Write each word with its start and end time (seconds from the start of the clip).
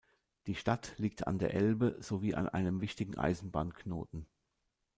Die 0.47 0.55
Stadt 0.55 0.95
liegt 0.97 1.27
an 1.27 1.37
der 1.37 1.53
Elbe 1.53 1.95
sowie 1.99 2.33
an 2.33 2.49
einem 2.49 2.81
wichtigen 2.81 3.19
Eisenbahnknoten. 3.19 4.25